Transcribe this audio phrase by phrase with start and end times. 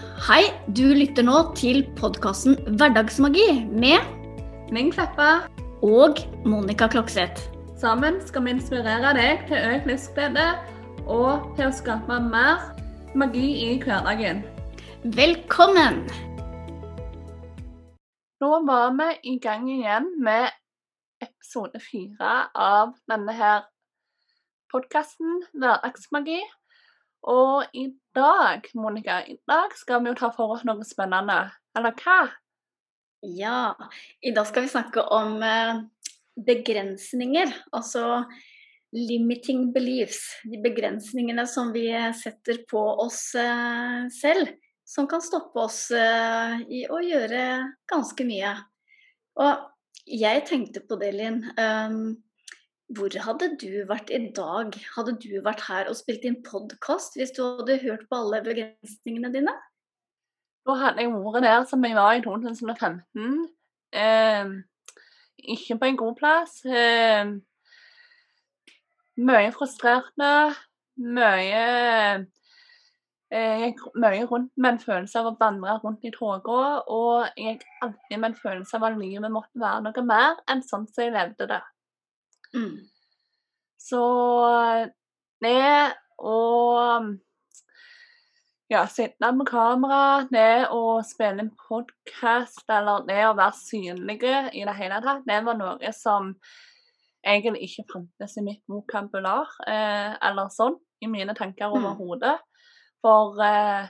[0.00, 0.46] Hei,
[0.76, 4.00] du lytter nå til podkasten Hverdagsmagi med
[4.72, 5.48] Ming Kleppa.
[5.82, 7.42] og Monica Klokseth.
[7.80, 10.46] Sammen skal vi inspirere deg til økt livsglede
[11.04, 12.62] og til å skape mer
[13.12, 14.40] magi i hverdagen.
[15.04, 16.04] Velkommen!
[18.40, 20.48] Nå var vi i gang igjen med
[21.20, 23.68] episode fire av denne her
[24.72, 26.40] podkasten Hverdagsmagi.
[27.28, 31.42] Og i dag, Monica, i dag skal vi jo ta for oss noe spennende.
[31.76, 32.20] Eller hva?
[33.20, 33.74] Ja,
[34.24, 35.82] i dag skal vi snakke om eh,
[36.46, 37.52] begrensninger.
[37.76, 38.24] Altså
[38.96, 40.22] limiting beliefs.
[40.48, 44.54] De begrensningene som vi setter på oss eh, selv.
[44.88, 47.44] Som kan stoppe oss eh, i å gjøre
[47.90, 48.56] ganske mye.
[49.38, 49.68] Og
[50.10, 51.44] jeg tenkte på det, Linn.
[51.54, 52.16] Um,
[52.96, 54.74] hvor hadde du vært i dag?
[54.96, 59.30] Hadde du vært her og spilt inn podkast hvis du hadde hørt på alle begrensningene
[59.34, 59.54] dine?
[60.66, 63.46] Da hadde jeg vært der som jeg var i 2015.
[63.94, 64.50] Eh,
[65.54, 66.58] ikke på en god plass.
[66.66, 67.30] Eh,
[69.22, 70.34] mye frustrerende.
[71.00, 71.64] Mye
[73.30, 76.62] Jeg gikk mye rundt med en følelse av å vandre rundt i tåka.
[76.90, 80.64] Og jeg gikk alltid med en følelse av at livet måtte være noe mer enn
[80.66, 81.60] sånn som jeg levde det.
[82.56, 82.78] Mm.
[83.80, 84.02] Så
[85.42, 87.16] ned og
[88.70, 94.62] ja, sitte med kamera, ned og spille en podkast eller ned og være synlige i
[94.68, 96.34] det hele tatt, det var noe som
[97.26, 101.76] egentlig ikke fantes i mitt vokabular, eh, eller sånn, i mine tanker Mm.
[101.80, 102.38] overhodet.
[103.02, 103.88] For eh,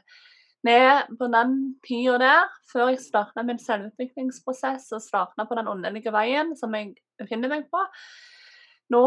[0.64, 1.54] ned på den
[1.86, 6.94] tida der, før jeg starta min selvutviklingsprosess og starta på den åndelige veien som jeg
[7.18, 7.84] befinner meg på,
[8.90, 9.06] nå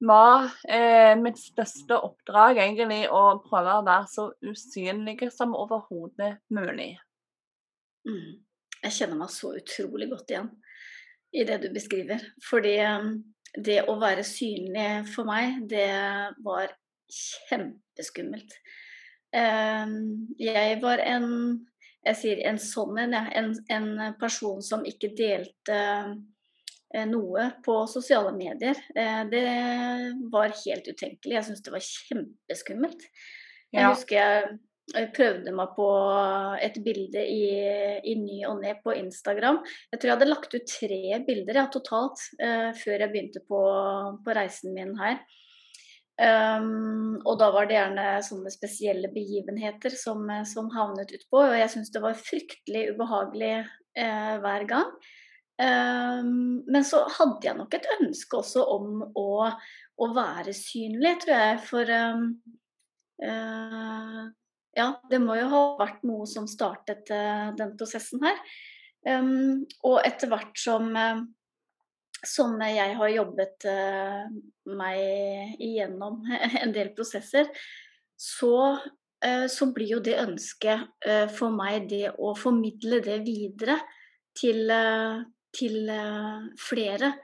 [0.00, 6.94] var eh, mitt største oppdrag egentlig å prøve å være så usynlig som overhodet mulig.
[8.08, 8.40] Mm.
[8.80, 10.48] Jeg kjenner meg så utrolig godt igjen
[11.36, 12.22] i det du beskriver.
[12.46, 13.10] Fordi um,
[13.54, 15.90] det å være synlig for meg, det
[16.44, 16.72] var
[17.12, 18.56] kjempeskummelt.
[19.36, 21.28] Um, jeg var en
[22.00, 25.80] jeg sier en sånn en, en, person som ikke delte
[27.06, 28.78] noe på sosiale medier.
[28.96, 29.44] Eh, det
[30.32, 31.36] var helt utenkelig.
[31.36, 33.06] Jeg syntes det var kjempeskummelt.
[33.70, 33.92] Jeg Ja.
[33.92, 34.58] husker jeg
[34.90, 35.86] jeg prøvde meg på
[36.58, 37.44] et bilde i,
[38.10, 39.60] i ny og ne på Instagram.
[39.92, 43.60] Jeg tror jeg hadde lagt ut tre bilder ja, totalt eh, før jeg begynte på,
[44.24, 45.20] på reisen min her.
[46.20, 51.46] Um, og da var det gjerne sånne spesielle begivenheter som, som havnet utpå.
[51.46, 54.90] Og jeg syntes det var fryktelig ubehagelig eh, hver gang.
[55.60, 59.30] Um, men så hadde jeg nok et ønske også om å,
[60.00, 61.58] å være synlig, tror jeg.
[61.66, 62.22] For um,
[63.20, 64.22] uh,
[64.78, 68.40] ja, det må jo ha vært noe som startet uh, den prosessen her.
[69.04, 71.20] Um, og etter hvert som, uh,
[72.24, 73.68] som jeg har jobbet
[74.80, 76.22] meg igjennom
[76.62, 77.52] en del prosesser,
[78.20, 78.76] så,
[79.48, 83.78] så blir jo det ønsket for meg det å formidle det videre
[84.36, 84.68] til,
[85.56, 87.14] til eh, flere.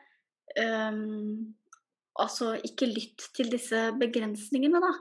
[0.57, 1.55] Um,
[2.17, 4.93] altså ikke lytt til disse begrensningene, da.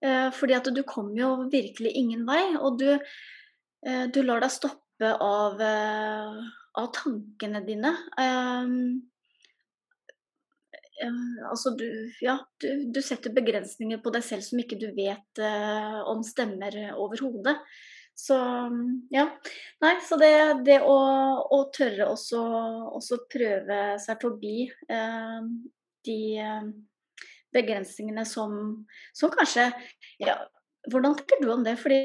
[0.00, 4.54] Uh, fordi at du kommer jo virkelig ingen vei, og du, uh, du lar deg
[4.54, 6.40] stoppe av, uh,
[6.80, 7.92] av tankene dine.
[8.16, 8.76] Um,
[11.48, 11.86] altså du,
[12.20, 15.40] ja, du, du setter begrensninger på deg selv som ikke du vet
[16.12, 17.54] om stemmer overhodet.
[18.20, 18.36] Så
[19.10, 19.24] ja.
[19.80, 20.32] Nei, så det,
[20.66, 20.96] det å,
[21.56, 22.40] å tørre også,
[22.98, 25.46] også prøve seg forbi eh,
[26.04, 26.70] de eh,
[27.54, 28.56] begrensningene som,
[29.16, 29.70] som kanskje
[30.22, 30.36] ja,
[30.90, 31.74] Hvordan tenker du om det?
[31.80, 32.00] Fordi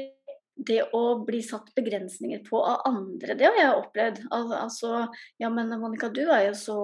[0.56, 4.20] det å bli satt begrensninger på av andre, det har jeg opplevd.
[4.32, 5.06] Al altså,
[5.40, 6.80] ja men Monica, du er jo så,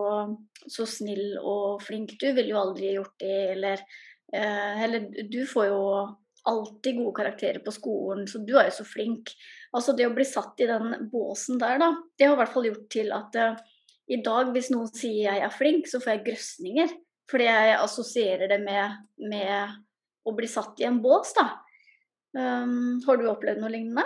[0.69, 3.85] så snill og flink, du ville jo aldri gjort det, eller
[4.33, 5.81] eh, Eller du får jo
[6.49, 9.31] alltid gode karakterer på skolen, så du er jo så flink.
[9.77, 12.67] Altså det å bli satt i den båsen der, da, det har i hvert fall
[12.69, 13.61] gjort til at uh,
[14.11, 16.97] i dag, hvis noen sier jeg er flink, så får jeg grøsninger.
[17.31, 18.99] Fordi jeg assosierer det med,
[19.31, 19.77] med
[20.27, 21.47] å bli satt i en bås, da.
[22.33, 24.05] Um, har du opplevd noe lignende?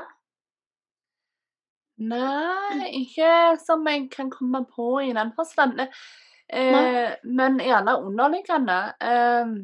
[1.96, 5.80] Nei, ikke som jeg kan komme på i den forstand.
[5.80, 8.76] Eh, men gjerne underliggende.
[9.00, 9.54] Eh,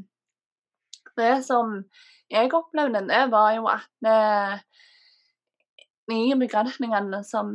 [1.20, 1.82] det som
[2.32, 4.62] jeg opplevde, det var jo at
[6.10, 7.52] de begrensningene som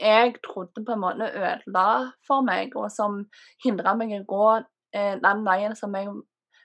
[0.00, 3.24] jeg trodde på en måte ødela for meg, og som
[3.64, 4.46] hindra meg i å gå
[4.94, 6.10] eh, den veien som jeg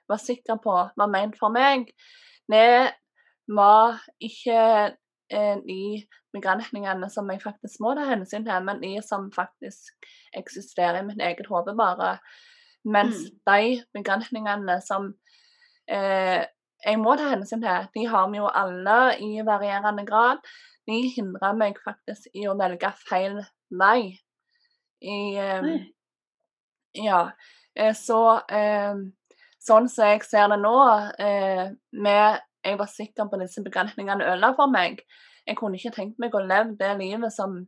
[0.09, 1.91] var sikker på var ment for meg,
[2.49, 2.89] det
[3.49, 4.61] var ikke
[5.29, 11.01] eh, de begrensningene som jeg faktisk må ta hensyn til, men de som faktisk eksisterer
[11.01, 12.17] i mitt eget hode bare.
[12.85, 13.39] Mens Mm.
[13.49, 15.13] de begrensningene som
[15.89, 16.45] eh,
[16.85, 20.43] jeg må ta hensyn til, de har vi jo alle i varierende grad.
[20.87, 23.39] De hindrer meg faktisk i å velge feil
[23.81, 24.15] vei.
[24.99, 25.71] I, eh,
[27.03, 27.23] ja.
[27.75, 28.95] Eh, så eh,
[29.59, 30.77] sånn som jeg ser det nå,
[32.05, 35.03] med jeg var sikker på disse begrensningene ødela for meg.
[35.47, 37.61] Jeg kunne ikke tenkt meg å leve det livet som,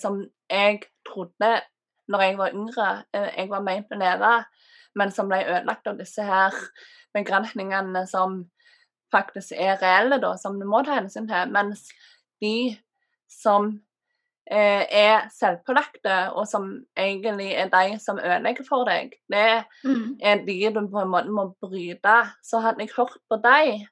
[0.00, 0.18] som
[0.50, 1.52] jeg trodde
[2.10, 4.32] når jeg var yngre, jeg var ment å leve,
[4.96, 6.54] men som ble ødelagt av disse her
[7.14, 8.44] begrensningene som
[9.12, 11.50] faktisk er reelle, da, som du må ta hensyn til.
[11.50, 11.88] Mens
[12.42, 12.76] de
[13.30, 13.72] som
[14.50, 20.16] eh, er selvpålagte, og som egentlig er de som ødelegger for deg, det Mm.
[20.22, 22.16] er de du på en måte må bryte.
[22.42, 23.86] Så hadde jeg hørt på deg,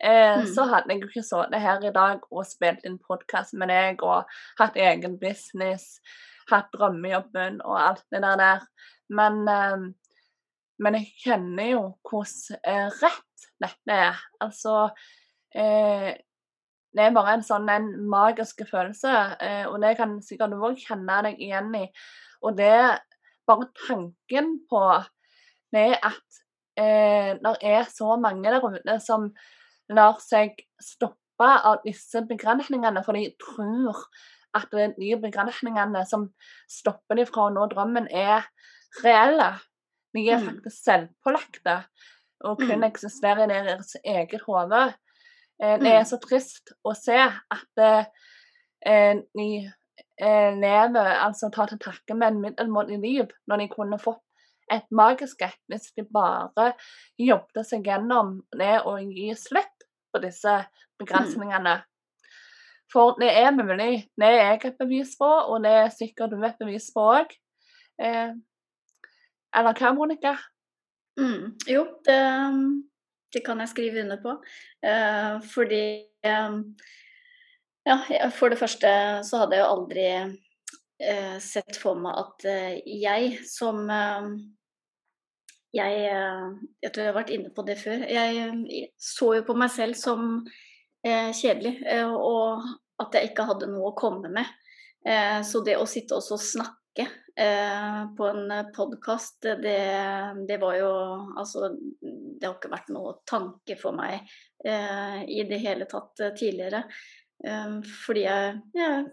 [0.00, 0.46] eh, Mm.
[0.54, 4.02] så hadde jeg jo ikke sittet her i dag og spilt inn podkast med deg
[4.02, 4.24] og
[4.58, 6.00] hatt egen business,
[6.50, 8.60] hatt drømmejobben og alt det der.
[9.10, 9.92] Men, eh,
[10.82, 14.20] men jeg kjenner jo hvordan eh, rett dette er.
[14.42, 14.76] Altså
[15.54, 16.12] eh,
[16.94, 19.12] Det er bare en sånn en magisk følelse,
[19.42, 21.88] eh, og det kan sikkert du òg kjenne deg igjen i.
[22.44, 22.74] Og det
[23.48, 24.84] bare tanken på
[25.74, 26.40] det at
[26.80, 29.28] eh, det er så mange der ute som
[29.90, 34.04] lar seg stoppe av disse begrensningene, for de tror
[34.54, 36.28] at de begrensningene som
[36.70, 38.46] stopper dem fra å nå drømmen, er
[39.02, 39.50] reelle.
[40.14, 40.46] De er Mm.
[40.46, 41.84] faktisk selvpålagte
[42.44, 44.94] og kun eksistere eksisterer i deres eget hode.
[45.62, 45.86] Eh, Det Mm.
[46.00, 48.04] er så trist å se at eh,
[48.86, 49.72] eh, de
[50.20, 54.20] eh, lever, altså tar til takke med en middelmådig liv, når de kunne fått
[54.70, 56.72] et magisk et hvis de bare
[57.18, 59.82] jobbet seg gjennom det å gi slipp
[60.14, 60.66] på disse
[60.98, 61.82] begrensningene.
[62.92, 64.08] For det er mulig.
[64.16, 67.30] Det er jeg et bevis på, og det er sikkert du et bevis på òg.
[69.54, 70.34] Eller hva, Monica?
[71.20, 71.54] Mm.
[71.70, 72.18] Jo, det,
[73.34, 74.34] det kan jeg skrive under på.
[74.86, 75.84] Eh, fordi
[76.26, 76.58] eh,
[77.84, 77.98] Ja,
[78.32, 78.90] for det første
[79.28, 84.30] så hadde jeg jo aldri eh, sett for meg at eh, jeg som eh,
[85.74, 86.46] jeg, eh,
[86.80, 88.06] jeg tror jeg har vært inne på det før.
[88.08, 90.46] Jeg eh, så jo på meg selv som
[91.04, 91.82] kjedelig,
[92.16, 92.62] og
[93.04, 94.48] at jeg ikke hadde noe å komme med.
[95.44, 97.04] Så det å sitte og snakke
[98.16, 99.78] på en podkast, det,
[100.46, 100.90] det var jo
[101.34, 104.22] Altså, det har ikke vært noe tanke for meg
[104.64, 106.84] eh, i det hele tatt eh, tidligere.
[107.44, 109.04] Eh, fordi jeg, jeg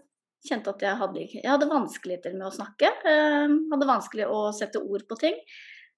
[0.48, 2.90] kjente at jeg hadde, jeg hadde vanskeligheter med å snakke.
[3.08, 5.38] Eh, hadde vanskelig å sette ord på ting.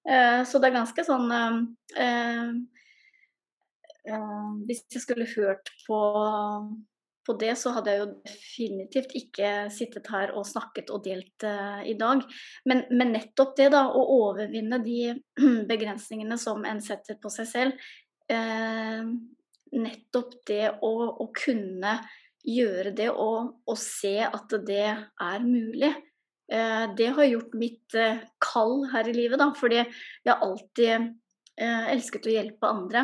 [0.05, 1.61] Eh, så det er ganske sånn eh,
[2.05, 2.49] eh,
[4.13, 5.99] eh, Hvis jeg skulle hørt på,
[7.25, 11.81] på det, så hadde jeg jo definitivt ikke sittet her og snakket og delt uh,
[11.85, 12.23] i dag.
[12.69, 15.15] Men, men nettopp det, da, å overvinne de
[15.71, 17.87] begrensningene som en setter på seg selv.
[18.29, 19.09] Uh,
[19.75, 20.93] nettopp det å,
[21.25, 21.97] å kunne
[22.45, 25.89] gjøre det og, og se at det er mulig.
[26.45, 27.95] Eh, det har gjort mitt
[28.45, 31.07] kall her i livet, da, fordi jeg alltid
[31.57, 33.01] elsket å hjelpe andre.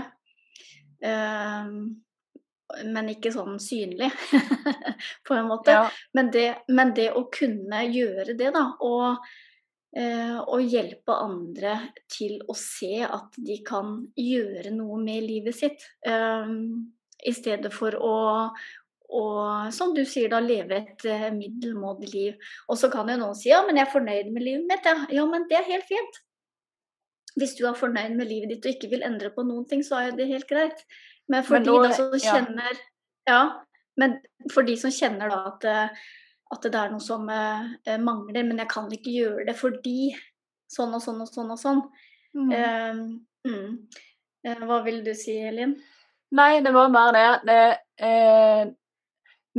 [2.88, 4.12] Men ikke sånn synlig,
[5.28, 5.78] på en måte.
[5.78, 5.86] Ja.
[6.18, 9.26] Men, det, men det å kunne gjøre det, da, og,
[9.98, 11.78] eh, og hjelpe andre
[12.12, 16.54] til å se at de kan gjøre noe med livet sitt, eh,
[17.22, 18.16] i stedet for å,
[19.12, 19.24] å,
[19.76, 22.52] som du sier, da, leve et eh, middelmådig liv.
[22.68, 24.88] Og så kan jo noen si ja, men jeg er fornøyd med livet mitt.
[24.88, 26.22] Ja, ja men det er helt fint.
[27.40, 30.00] Hvis du er fornøyd med livet ditt og ikke vil endre på noen ting, så
[30.00, 30.84] er jo det helt greit.
[31.32, 32.80] Men for Men de nå- da som kjenner
[33.30, 33.42] Ja,
[34.02, 34.18] men
[34.52, 35.90] for de som kjenner at, eh,
[36.52, 40.12] at det er noe som eh, mangler, men jeg kan ikke gjøre det fordi
[40.72, 41.82] sånn og sånn og sånn og sånn.
[42.36, 42.52] Mm.
[42.52, 43.72] Uh, mm.
[44.48, 45.76] Uh, hva vil du si, Elin?
[46.32, 47.58] Nei, det var bare det
[48.00, 48.76] det,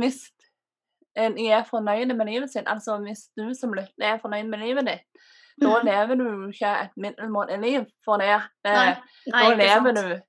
[0.01, 0.23] hvis
[1.15, 4.85] en er fornøyd med livet sitt, altså hvis du som lytter er fornøyd med livet
[4.89, 5.05] ditt,
[5.61, 5.85] da Mm.
[5.85, 8.95] lever du ikke et middelmådig liv, for det Nei,
[9.27, 9.97] nei, da lever sant.
[9.97, 10.21] du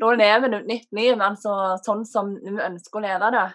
[0.00, 3.46] da lever du et nytt liv, altså sånn som du ønsker å leve det.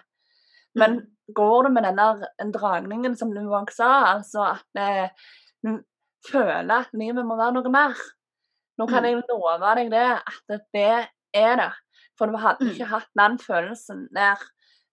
[0.76, 1.06] Men Mm.
[1.34, 2.06] går du med denne
[2.38, 5.08] der dragningen som du òg sa, altså at eh,
[5.64, 5.78] du
[6.28, 7.94] føler at livet må være noe mer,
[8.78, 9.08] nå kan Mm.
[9.10, 11.72] jeg love deg det, at det er det.
[12.18, 12.70] For du hadde Mm.
[12.74, 14.36] ikke hatt den følelsen der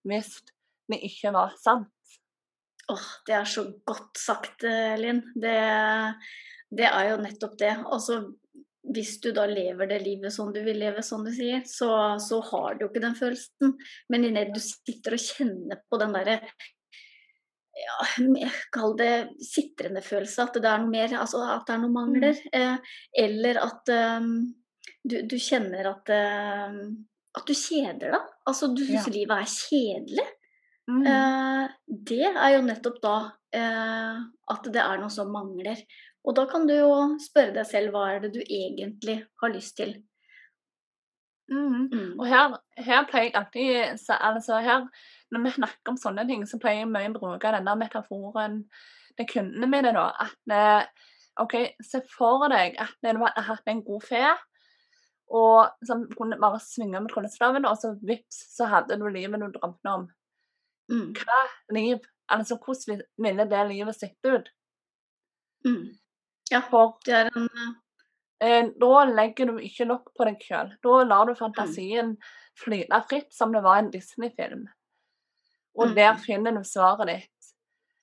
[0.06, 0.42] hvis
[0.90, 1.88] det ikke var sant.
[2.90, 5.22] Åh, det er så godt sagt, eh, Linn.
[5.40, 6.16] Det,
[6.76, 7.78] det er jo nettopp det.
[7.86, 8.34] Altså,
[8.94, 11.90] hvis du da lever det livet som du vil leve, som du sier, så,
[12.22, 13.76] så har du jo ikke den følelsen.
[14.12, 16.40] Men idet du sitter og kjenner på den derre
[17.82, 19.14] ja, kall det
[19.48, 22.44] sitrende følelse, at det er noe mer, altså at det er noe mangler.
[22.52, 22.58] Mm.
[22.60, 24.34] Eh, eller at um,
[25.02, 26.78] du, du, kjenner at, uh,
[27.40, 28.30] at du kjeder deg.
[28.50, 29.16] Altså du syns ja.
[29.16, 30.30] livet er kjedelig.
[30.90, 31.06] Mm.
[31.08, 33.18] Eh, det er jo nettopp da
[33.56, 34.22] eh,
[34.52, 35.80] at det er noe som mangler.
[36.22, 39.78] Og da kan du jo spørre deg selv hva er det du egentlig har lyst
[39.80, 39.96] til.
[41.52, 41.88] Mm.
[41.92, 42.12] Mm.
[42.20, 44.86] Og her, her, pleier jeg alltid altså her,
[45.32, 48.62] Når vi snakker om sånne ting, så pleier jeg mye å bruke denne metaforen
[49.18, 49.92] til kundene mine.
[49.96, 51.10] da, at eh,
[51.42, 54.24] OK, se for deg at du hadde hatt en god fe,
[55.32, 59.48] og som kunne bare svinge med tryllestaven, og så vips, så hadde du livet du
[59.56, 60.08] drømte om.
[60.92, 61.12] Mm.
[61.18, 61.44] Hva
[61.76, 62.00] liv
[62.32, 64.46] Altså, hvordan ville det livet sett ut?
[65.68, 65.90] Mm.
[66.52, 66.62] Ja,
[67.06, 67.48] det er den
[68.44, 70.74] eh, Da legger du ikke nok på deg sjøl.
[70.84, 72.18] Da lar du fantasien
[72.60, 74.66] flyte fritt som det var en Disney-film.
[75.80, 75.96] Og mm.
[75.96, 77.52] der finner du svaret ditt.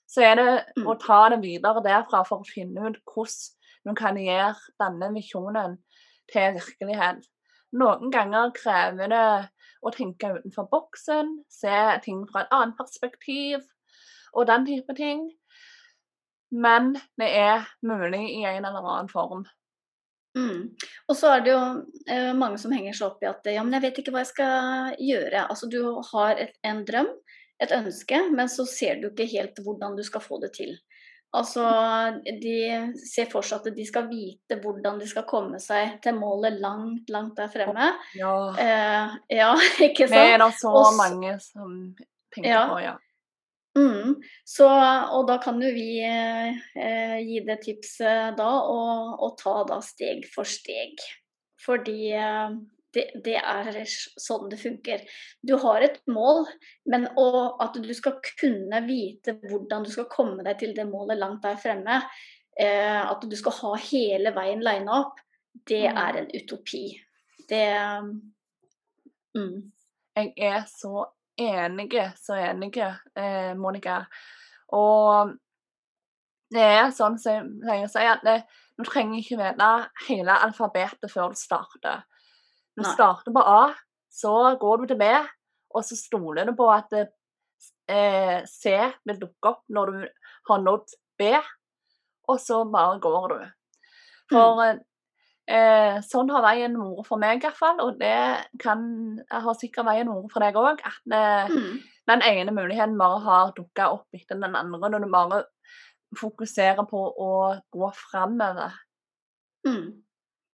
[0.08, 0.86] Så er det mm.
[0.88, 3.54] å ta det videre derfra for å finne ut hvordan
[3.88, 5.76] du kan gjøre denne visjonen
[6.32, 7.20] til virkelighet.
[7.76, 9.28] Noen ganger krever det
[9.84, 13.60] å tenke utenfor boksen, se ting fra et annet perspektiv
[14.32, 15.28] og den type ting.
[16.50, 19.44] Men det er mulig i en eller annen form.
[20.38, 20.68] Mm.
[21.08, 21.62] Og så er det jo
[22.10, 24.32] eh, mange som henger seg opp i at ja, men jeg vet ikke hva jeg
[24.32, 25.46] skal gjøre.
[25.48, 25.80] Altså du
[26.12, 27.10] har et, en drøm,
[27.62, 30.76] et ønske, men så ser du ikke helt hvordan du skal få det til.
[31.36, 31.62] Altså,
[32.24, 32.60] de
[33.04, 37.10] ser for seg at de skal vite hvordan de skal komme seg til målet langt,
[37.12, 37.90] langt der fremme.
[38.16, 39.50] Ja, eh, ja
[39.90, 40.16] ikke sant?
[40.16, 41.74] Det er det så Også, mange som
[42.32, 42.62] tenker ja.
[42.70, 42.94] på, ja.
[43.78, 44.16] Mm,
[44.48, 44.66] så,
[45.14, 50.48] og da kan jo vi eh, gi det tipset da, å ta da steg for
[50.48, 50.98] steg.
[51.62, 52.56] Fordi eh,
[52.96, 55.04] det, det, er sånn det funker.
[55.44, 56.46] Du har et mål,
[56.90, 61.44] men at du skal kunne vite hvordan du skal komme deg til det målet langt
[61.44, 62.00] der fremme,
[62.58, 65.20] eh, at du skal ha hele veien lina opp,
[65.68, 66.00] det mm.
[66.06, 66.84] er en utopi.
[67.48, 67.66] Det
[69.36, 69.54] mm.
[70.18, 71.04] Jeg er så
[71.38, 74.02] enig, så enige, eh, Monica.
[74.74, 75.34] Og
[76.54, 78.38] det er sånn som jeg sier, at det,
[78.78, 79.68] du trenger ikke vite
[80.08, 82.04] hele alfabetet før du starter.
[82.78, 82.92] Du Nei.
[82.92, 83.74] starter på A,
[84.10, 85.08] så går du til B,
[85.74, 88.74] og så stoler du på at eh, C
[89.08, 90.02] vil dukke opp når du
[90.50, 91.32] har nådd B,
[92.28, 93.40] og så bare går du.
[94.32, 94.84] For mm.
[95.48, 98.16] Eh, sånn har veien vært for meg, iallfall, og det
[98.62, 98.82] kan
[99.32, 100.82] har sikkert veien vært for deg òg.
[100.86, 101.78] At eh, mm.
[102.12, 105.44] den ene muligheten bare har dukka opp etter den andre, når du bare
[106.16, 107.32] fokuserer på å
[107.74, 108.76] gå framover.
[109.66, 110.04] Mm.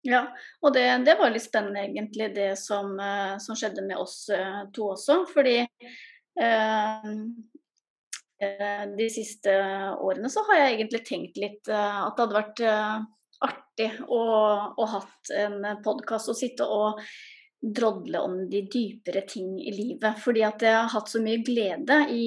[0.03, 0.25] Ja,
[0.63, 4.65] og det, det, var litt spennende egentlig det som, uh, som skjedde med oss uh,
[4.75, 5.21] to også.
[5.31, 7.11] Fordi eh,
[8.43, 9.53] de siste
[10.03, 12.63] årene så har jeg egentlig tenkt litt at det hadde vært
[13.47, 14.23] artig å,
[14.77, 17.01] å hatt en podkast og sitte og
[17.63, 20.19] drodle om de dypere ting i livet.
[20.19, 22.25] Fordi at jeg har hatt så mye glede i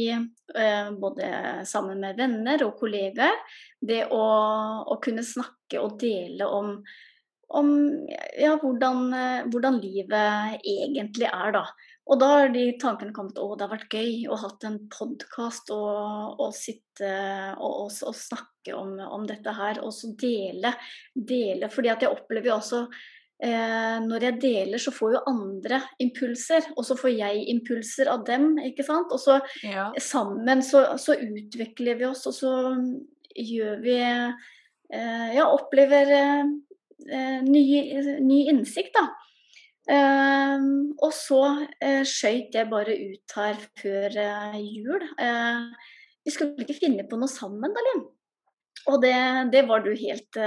[0.96, 3.42] både sammen med venner og kollegaer.
[3.82, 4.24] Det å,
[4.88, 6.78] å kunne snakke og dele om
[7.48, 7.68] om
[8.40, 11.66] ja, hvordan, eh, hvordan, livet egentlig er, da.
[12.06, 15.72] Og da har de tankene kommet å det har vært gøy å hatt en podkast
[15.74, 17.10] og, og, sitte
[17.58, 19.82] og, og, og snakke om, om, dette her.
[19.82, 20.76] Og så dele.
[21.16, 22.84] dele fordi at jeg opplever jo også
[23.42, 26.70] eh, når jeg deler, så får jo andre impulser.
[26.76, 29.10] Og så får jeg impulser av dem, ikke sant.
[29.10, 29.90] Og så ja.
[29.98, 32.54] sammen så, så, utvikler vi oss, og så
[33.36, 36.54] gjør vi eh, Ja, opplever eh,
[37.12, 37.64] Eh, ny,
[38.20, 39.10] ny, innsikt, da.
[39.86, 40.58] Uh,
[40.98, 45.04] og så uh, skøyt jeg bare ut her før uh, jul.
[45.20, 45.70] Uh,
[46.26, 48.08] vi skulle ikke finne på noe sammen, Dalin.
[48.90, 49.16] Og det,
[49.54, 50.38] det, var du helt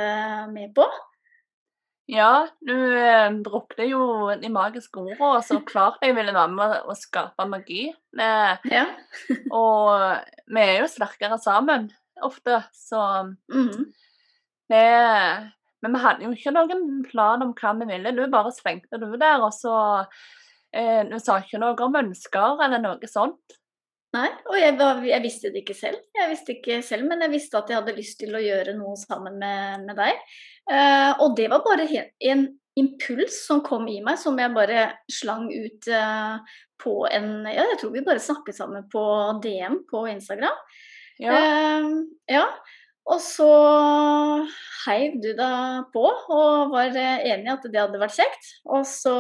[0.55, 0.85] med på?
[2.09, 6.75] Ja, du eh, brukte jo de magiske ordene, og så klart jeg ville være med
[6.89, 7.89] å skape magi.
[8.17, 8.85] ja.
[9.53, 9.91] og
[10.49, 11.91] vi er jo sterkere sammen
[12.25, 13.85] ofte, så mm -hmm.
[14.71, 15.53] det
[15.85, 18.15] men vi hadde jo ikke noen plan om hva vi ville.
[18.17, 19.77] Du bare svingte du der, og så
[20.75, 23.59] eh, Du sa ikke noe om ønsker eller noe sånt.
[24.17, 24.73] Nei, og jeg,
[25.05, 25.99] jeg, visste det ikke selv.
[26.17, 28.97] Jeg visste ikke selv, Men jeg visste at jeg hadde lyst til å gjøre noe
[28.97, 30.23] sammen med, med deg.
[30.73, 31.85] Eh, og det var bare
[32.31, 32.47] en
[32.79, 37.81] impuls som kom i meg, som jeg bare slang ut eh, på en Ja, jeg
[37.81, 39.05] tror vi bare snakket sammen på
[39.45, 40.57] DM på Instagram.
[41.21, 41.37] Ja.
[41.37, 41.89] Eh,
[42.33, 42.47] ja.
[43.09, 43.51] Og så
[44.85, 48.51] heiv du deg på og var enig i at det hadde vært kjekt.
[48.69, 49.15] Og så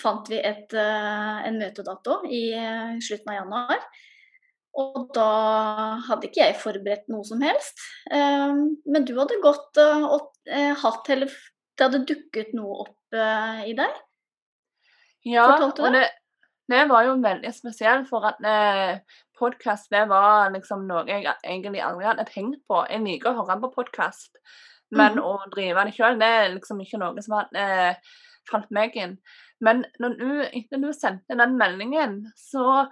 [0.00, 3.84] fant vi et, eh, en møtedato i eh, slutten av januar.
[4.80, 5.30] Og da
[6.06, 7.82] hadde ikke jeg forberedt noe som helst.
[8.10, 8.54] Eh,
[8.86, 10.30] men du hadde gått og
[10.84, 11.32] hatt Eller
[11.76, 13.18] det hadde dukket noe opp
[13.66, 14.00] i deg.
[15.26, 16.06] Ja, og det,
[16.70, 18.40] det var jo veldig spesielt, for at
[19.40, 22.82] podkast var liksom noe jeg egentlig aldri hadde tenkt på.
[22.90, 24.40] Jeg liker å høre på podkast,
[24.94, 25.22] men mm.
[25.24, 28.10] å drive det sjøl, det er liksom ikke noe som hadde eh,
[28.50, 29.16] falt meg inn.
[29.64, 32.86] Men når du, etter du sendte den meldingen, så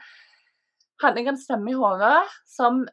[1.02, 2.20] hadde jeg en stemme i hodet
[2.50, 2.84] som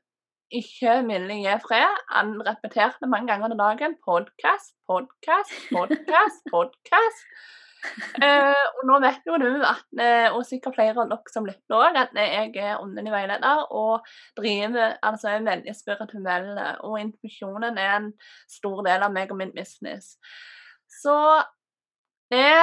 [0.53, 2.01] ikke ville gi fred.
[2.13, 7.29] Han repeterte mange ganger om dagen 'podkast, podkast, podkast', podkast.
[8.23, 11.75] Eh, og nå vet jo du, at, eh, og sikkert flere av dere som lytter
[11.75, 14.07] òg, at jeg er åndelig veileder og
[14.39, 16.49] driver altså er veldig spirituell.
[16.87, 18.09] Og intuisjonen er en
[18.51, 20.15] stor del av meg og min business.
[21.01, 21.15] Så
[22.31, 22.55] det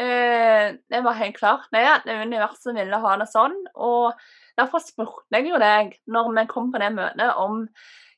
[0.00, 3.56] eh, det var helt klart det, at universet ville ha det sånn.
[3.76, 4.12] Og
[4.58, 7.66] derfor spurte jeg jo deg når vi kom på det møtet, om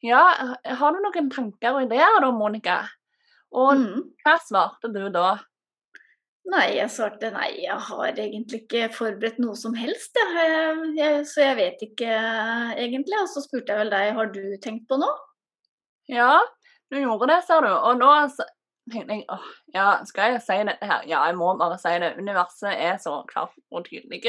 [0.03, 0.23] ja,
[0.67, 2.83] har du noen tanker og ideer da, Monica?
[3.53, 3.97] Og mm.
[4.25, 5.37] hva svarte du da?
[6.50, 10.88] Nei, jeg svarte nei, jeg har egentlig ikke forberedt noe som helst, jeg.
[10.96, 12.16] Jeg, så jeg vet ikke
[12.82, 13.14] egentlig.
[13.20, 15.14] Og så spurte jeg vel deg, har du tenkt på noe?
[16.11, 16.40] Ja,
[16.90, 17.70] du gjorde det, sa du.
[17.70, 18.11] Og nå
[18.90, 19.46] tenkte jeg åh,
[19.76, 21.06] ja, skal jeg si dette her?
[21.06, 22.16] Ja, jeg må bare si det.
[22.18, 24.25] Universet er så klart og tydelig.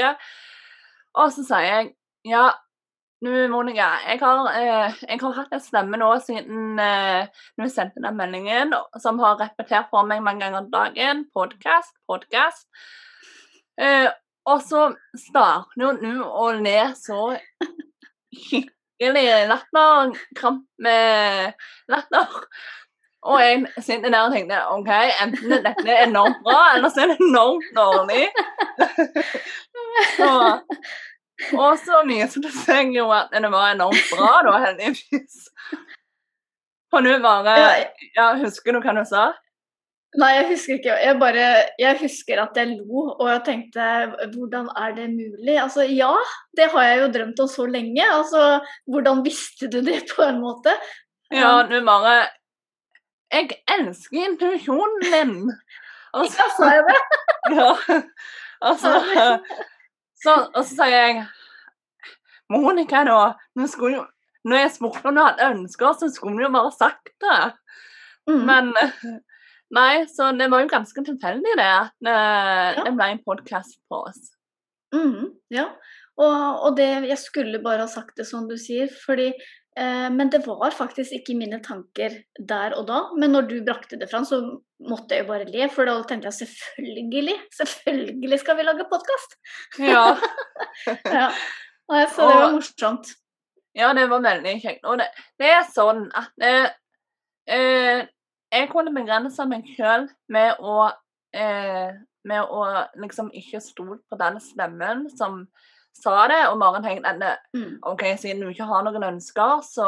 [1.18, 1.92] Og så sier jeg
[2.30, 2.46] ja,
[3.24, 8.04] nå, Monica, jeg har, eh, jeg har, hatt en stemme nå siden eh, du sendte
[8.04, 11.24] den meldingen, som har repetert for meg mange ganger om dagen.
[11.36, 12.68] Podkast, podkast.
[13.80, 14.10] Eh,
[14.50, 17.32] og så starter hun nå å le så
[18.36, 21.56] skikkelig latterkramp med
[21.94, 22.40] latter.
[23.24, 24.90] Og jeg sitter der og tenkte OK,
[25.24, 28.28] enten dette er enormt bra, eller så er det enormt dårlig.
[30.18, 30.34] så
[31.58, 35.48] og så viser det seg jo at det var enormt bra, da, heldigvis.
[36.94, 37.56] Og nå bare
[38.14, 39.32] Ja, husker du hva du sa?
[40.22, 40.96] Nei, jeg husker ikke.
[41.02, 41.46] Jeg bare
[41.82, 43.88] Jeg husker at jeg lo, og jeg tenkte
[44.36, 45.56] hvordan er det mulig?
[45.58, 46.12] Altså ja,
[46.58, 48.06] det har jeg jo drømt om så lenge.
[48.06, 48.44] Altså
[48.86, 50.76] hvordan visste du det, på en måte?
[51.34, 52.28] Ja, du bare
[53.34, 55.38] Jeg elsker intuisjonen din.
[56.14, 57.00] Altså, ja, sa jeg det.
[57.58, 57.72] ja.
[58.62, 58.92] Altså
[60.24, 61.24] så, og så sa jeg
[62.52, 63.18] Monica, nå,
[63.58, 64.04] nå skulle jo
[64.48, 67.38] Når jeg spurte om du hadde ønsker, så skulle du jo bare sagt det.
[68.28, 68.42] Mm.
[68.50, 68.74] Men
[69.74, 71.66] Nei, så det var jo ganske tilfeldig, det.
[71.66, 72.94] At eh, det, ja.
[72.94, 74.20] ble en podkast på oss.
[74.94, 75.70] Mm, ja.
[76.14, 79.32] Og, og, det Jeg skulle bare ha sagt det som du sier, fordi
[79.76, 83.00] Men det var faktisk ikke mine tanker der og da.
[83.18, 84.38] Men når du brakte det fram, så
[84.86, 89.34] måtte jeg jo bare le, for da tenkte jeg selvfølgelig, selvfølgelig skal vi lage podkast!
[89.82, 90.04] Ja.
[91.18, 91.26] ja.
[91.90, 93.14] Så det var morsomt.
[93.74, 94.86] Ja, det var veldig kjekt.
[94.86, 95.10] Og det,
[95.42, 98.06] det er sånn at eh,
[98.54, 100.92] jeg kunne begrense meg sjøl med å
[101.34, 102.64] eh, med å
[103.02, 105.44] liksom ikke stole på den stemmen som
[105.94, 107.80] sa det, og Maren tenkte at mm.
[107.90, 109.88] OK, siden hun ikke har noen ønsker, så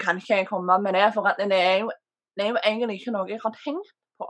[0.00, 1.08] kan ikke jeg komme med det.
[1.14, 1.90] For det er jo
[2.38, 4.28] det er jo egentlig ikke noe jeg har tenkt på.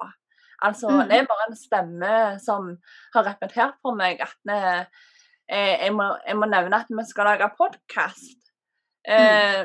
[0.64, 1.02] Altså, mm.
[1.10, 2.70] Det er bare en stemme som
[3.14, 7.50] har repetert for meg at eh, jeg, må, jeg, må, nevne at vi skal lage
[7.58, 8.48] podkast.
[9.04, 9.12] Mm.
[9.12, 9.62] Eh,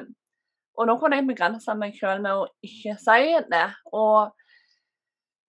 [0.77, 3.65] og nå kunne jeg begrense meg selv med å ikke si det.
[3.95, 4.35] Og,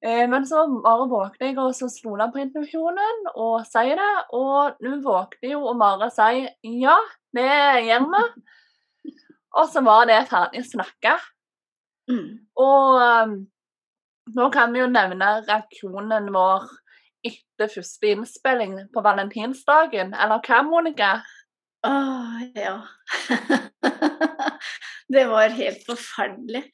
[0.05, 4.11] men så bare våkner jeg og så stoler på intuisjonen og sier det.
[4.37, 6.51] Og nå våkner jo og bare sier
[6.85, 6.99] ja,
[7.37, 7.49] det
[7.87, 8.25] gjør vi.
[9.55, 11.17] Og så var det ferdig snakka.
[12.11, 12.31] Mm.
[12.61, 13.37] Og um,
[14.35, 16.67] nå kan vi jo nevne reaksjonen vår
[17.25, 20.13] etter første innspilling på valentinsdagen.
[20.13, 21.15] Eller hva, Monica?
[21.87, 22.77] Åh, ja.
[25.15, 26.65] det var helt forferdelig.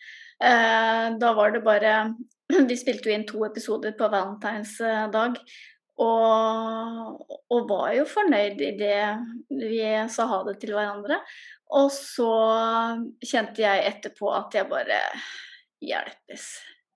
[0.40, 2.14] Eh, da var det bare
[2.70, 5.36] Vi spilte jo inn to episoder på valentinsdag.
[6.00, 7.20] Og,
[7.52, 9.02] og var jo fornøyd i det
[9.52, 11.20] vi sa ha det til hverandre.
[11.76, 12.32] Og så
[13.20, 15.00] kjente jeg etterpå at jeg bare
[15.80, 16.48] Hjelpes.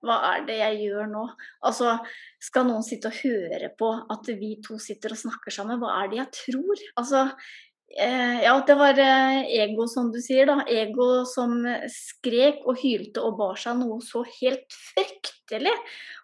[0.05, 1.21] Hva er det jeg gjør nå?
[1.65, 1.95] Altså,
[2.41, 5.79] skal noen sitte og høre på at vi to sitter og snakker sammen?
[5.81, 6.83] Hva er det jeg tror?
[7.01, 7.64] Altså, Eh,
[7.95, 10.49] ja, det var eh, ego, som du sier.
[10.49, 10.65] da.
[10.67, 11.53] Ego som
[11.91, 15.73] skrek og hylte og bar seg noe så helt fryktelig.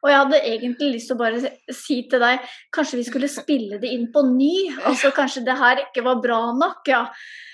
[0.01, 3.79] Og jeg hadde egentlig lyst til å bare si til deg kanskje vi skulle spille
[3.81, 4.55] det inn på ny.
[4.89, 7.05] Altså kanskje det her ikke var bra nok, ja.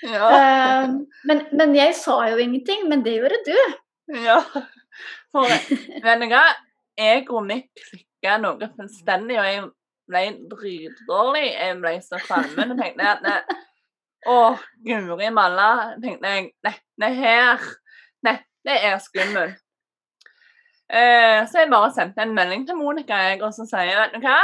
[0.02, 0.32] ja.
[0.40, 0.96] Eh,
[1.28, 3.56] men, men, jeg sa jo ingenting, men det gjorde du.
[4.24, 4.40] Ja.
[5.30, 6.44] For vet du hva,
[6.98, 9.64] egoet mitt klikka noe fullstendig, og jeg
[10.08, 11.46] ble dritdårlig.
[11.52, 13.52] Jeg ble så kvalm og tenkte at
[14.26, 14.38] å,
[14.86, 16.50] guri malla, tenkte jeg.
[16.98, 17.62] det her
[18.68, 19.58] det er skummelt.
[20.88, 24.14] Eh, så jeg bare sendte en melding til Monica jeg, og så sier jeg, vet
[24.16, 24.38] du hva,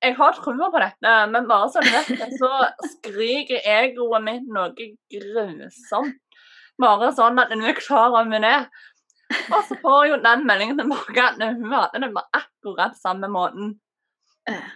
[0.00, 2.50] jeg har trua på dette, men bare så du vet det, så
[2.94, 4.72] skriker egoet mitt noe
[5.12, 6.16] grusomt.
[6.80, 8.56] Bare sånn at hun er klar over det.
[9.52, 13.74] Og så får jo den meldingen tilbake at hun hadde det på akkurat samme måten.
[14.48, 14.70] Eh.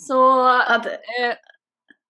[0.00, 0.16] Så
[0.48, 1.36] eh,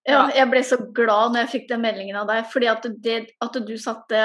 [0.09, 2.49] ja, jeg ble så glad når jeg fikk den meldingen av deg.
[2.51, 4.23] fordi at, det, at du satte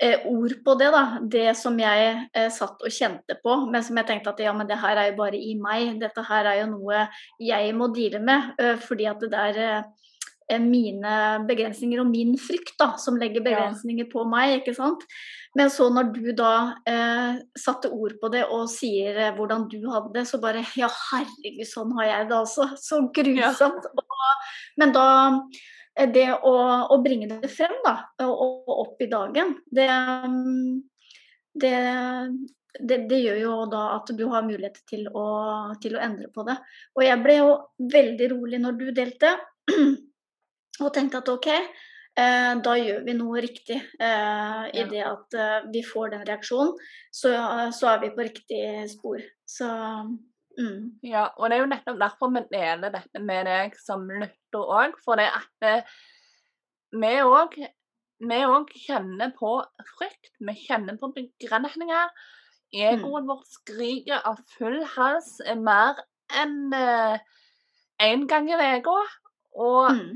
[0.00, 1.04] eh, ord på det, da.
[1.22, 4.68] Det som jeg eh, satt og kjente på, men som jeg tenkte at ja, men
[4.68, 6.00] det her er jo bare i meg.
[6.02, 7.06] Dette her er jo noe
[7.42, 8.54] jeg må deale med.
[8.60, 10.09] Uh, fordi at det der uh,
[10.58, 11.12] mine
[11.48, 14.60] begrensninger og min frykt da, som legger begrensninger på meg.
[14.60, 15.04] ikke sant?
[15.58, 16.52] Men så når du da
[16.88, 20.90] eh, satte ord på det og sier eh, hvordan du hadde det, så bare Ja,
[21.10, 22.68] herregud, sånn har jeg det altså.
[22.78, 23.90] Så grusomt.
[23.90, 24.04] Ja.
[24.04, 25.08] Og, men da
[25.98, 26.54] eh, Det å,
[26.86, 29.90] å, bringe det frem, da, og, og opp i dagen, det,
[31.58, 31.74] det
[32.78, 35.24] det, det, gjør jo da at du har mulighet til å,
[35.82, 36.56] til å, endre på det.
[36.96, 37.50] Og jeg ble jo
[37.92, 39.34] veldig rolig når du delte,
[40.88, 41.48] og tenkte at OK,
[42.18, 43.78] Eh, da gjør vi noe riktig.
[43.78, 46.72] Eh, I det at eh, vi får den reaksjonen,
[47.14, 47.32] så,
[47.76, 49.22] så, er vi på riktig spor.
[49.48, 49.68] Så
[50.58, 51.00] mm.
[51.06, 54.98] Ja, og det er jo nettopp derfor vi deler dette med deg som lytter òg.
[55.04, 55.86] For det at
[56.90, 57.60] vi òg
[58.20, 59.54] vi òg kjenner på
[59.94, 60.34] frykt.
[60.44, 62.10] Vi kjenner på begrensninger.
[62.70, 63.30] Egoet mm.
[63.30, 66.02] vårt skriker av full hals mer
[66.38, 67.16] enn én
[68.04, 68.98] en gang i uka.
[69.56, 70.12] Og mm.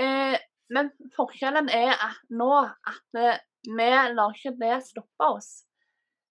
[0.00, 0.36] Eh,
[0.74, 3.20] men forskjellen er at nå at
[3.66, 5.50] vi lar ikke det stoppe oss.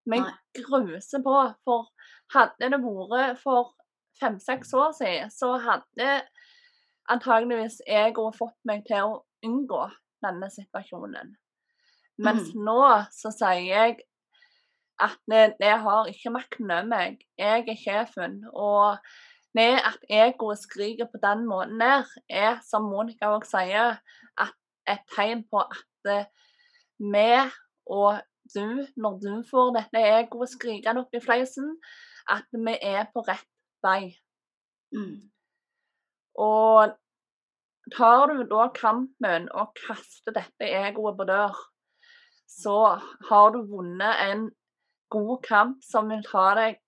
[0.06, 0.20] Vi
[0.60, 1.36] gruser på.
[1.66, 1.88] For
[2.36, 3.74] hadde det vært for
[4.20, 6.10] fem-seks år siden, så hadde
[7.12, 9.82] antageligvis jeg òg fått meg til å unngå
[10.26, 11.36] denne situasjonen.
[12.24, 12.62] Mens mm.
[12.66, 12.82] nå
[13.14, 13.98] så sier jeg
[15.04, 17.20] at det, det har ikke makten over meg.
[17.40, 18.40] Jeg er sjefen.
[18.54, 18.96] Og
[19.56, 24.00] med at egoet skriker på den måten der, er, som Monica òg sier,
[24.86, 26.26] et tegn på at eh,
[27.02, 27.30] vi
[27.90, 28.20] og
[28.54, 31.72] du, når du får dette egoet skrikende opp i fleisen,
[32.30, 33.50] at vi er på rett
[33.86, 34.14] vei.
[34.94, 35.30] Mm.
[36.42, 36.94] Og
[37.96, 41.58] tar du da kampen og kaster dette egoet på dør,
[42.50, 42.78] så
[43.30, 44.48] har du vunnet en
[45.14, 46.80] god kamp som vil ta deg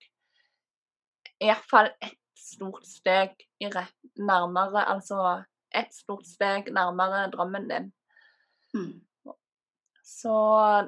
[1.38, 2.17] i hvert fall ett
[2.48, 5.42] stort steg nærmere, altså
[5.74, 7.92] et stort steg nærmere drømmen din.
[8.74, 9.00] Mm.
[10.04, 10.34] Så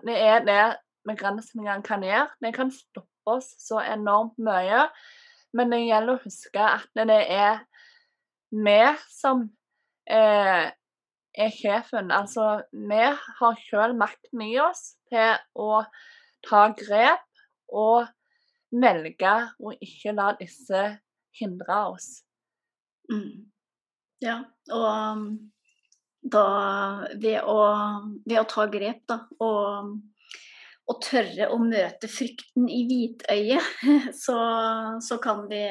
[0.07, 0.77] det er det
[1.09, 2.29] begrensningene kan gjøre.
[2.41, 4.87] Det kan stoppe oss så enormt mye.
[5.53, 7.65] Men det gjelder å huske at det er
[8.51, 9.49] vi som
[10.11, 10.71] eh,
[11.35, 12.11] er sjefen.
[12.15, 13.03] Altså, vi
[13.41, 15.83] har selv makten i oss til å
[16.47, 17.27] ta grep
[17.69, 18.09] og
[18.71, 20.83] velge å ikke la disse
[21.39, 22.09] hindre oss.
[23.13, 23.51] Mm.
[24.21, 24.41] Ja,
[24.73, 25.27] og um,
[26.21, 26.47] da
[27.17, 27.61] ved å,
[28.27, 29.95] ved å ta grep, da, og,
[30.85, 33.71] og, tørre å møte frykten i hvitøyet,
[34.25, 34.37] så,
[35.01, 35.65] så kan vi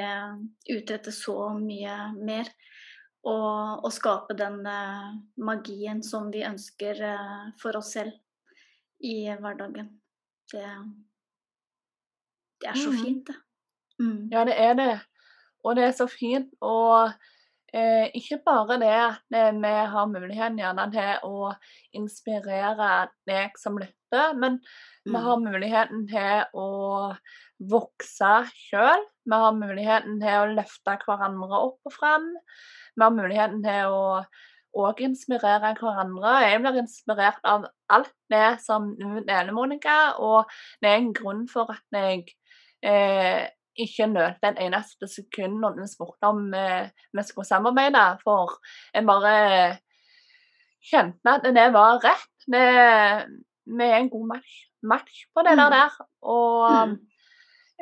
[0.74, 2.50] utrette så mye mer.
[3.28, 5.12] Og, og skape den uh,
[5.43, 8.15] magien som vi ønsker uh, for oss selv
[9.04, 9.89] i hverdagen.
[10.50, 10.63] Det,
[12.63, 13.02] det er så mm.
[13.04, 13.36] fint, det.
[14.00, 14.22] Mm.
[14.32, 14.93] Ja, det er det.
[15.65, 16.52] Og det er så fint.
[16.65, 17.12] Og
[17.74, 21.54] eh, ikke bare det at vi har muligheten gjerne til å
[21.98, 22.91] inspirere
[23.30, 25.13] deg som lytter, men mm.
[25.13, 26.69] vi har muligheten til å
[27.69, 29.08] vokse sjøl.
[29.30, 32.32] Vi har muligheten til å løfte hverandre opp og frem.
[32.95, 34.06] Vi har muligheten til å
[34.78, 36.34] og inspirere hverandre.
[36.45, 40.50] Jeg blir inspirert av alt det som du deler, Monica, og
[40.82, 42.28] det er en grunn for at jeg
[42.86, 43.48] eh,
[43.86, 48.58] ikke nølte en eneste sekund når vi spurte om eh, vi skulle samarbeide, for
[48.94, 49.36] jeg bare
[50.89, 52.48] kjente at det var rett.
[52.50, 55.76] Vi er en god match, match på det der.
[55.76, 55.98] der.
[56.22, 56.96] Og mm.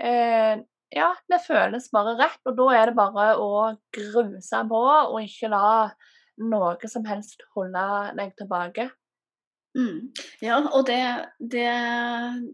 [0.01, 0.55] eh,
[0.95, 2.41] ja, det føles bare rett.
[2.45, 3.51] Og da er det bare å
[3.93, 5.67] gruse på og ikke la
[6.37, 7.85] noe som helst holde
[8.17, 8.89] deg tilbake.
[9.77, 10.09] Mm.
[10.41, 10.97] Ja, og det,
[11.37, 11.65] det,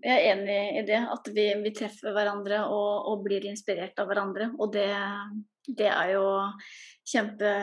[0.03, 0.99] Jeg er enig i det.
[1.13, 4.49] At vi, vi treffer hverandre og, og, blir inspirert av hverandre.
[4.59, 4.89] Og det,
[5.67, 6.25] det er jo
[7.07, 7.53] kjempe,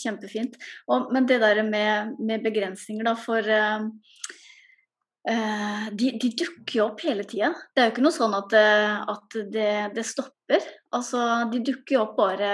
[0.00, 0.56] kjempefint.
[0.88, 3.76] Og, men det der med, med begrensninger, da, for uh,
[5.26, 7.52] de, de, dukker jo opp hele tida.
[7.74, 10.62] Det er jo ikke noe sånn at, eh, at det, det, stopper.
[10.94, 11.18] Altså,
[11.50, 12.50] de dukker jo opp bare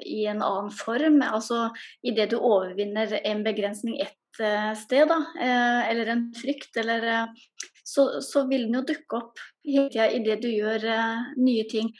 [0.00, 1.20] i en annen form.
[1.26, 1.68] Altså,
[2.00, 7.46] Idet du overvinner en begrensning ett sted, da, eh, eller en frykt, eller eh,
[7.84, 10.84] så, så vil den jo dukke opp hele tida idet du gjør
[11.38, 11.92] nye ting.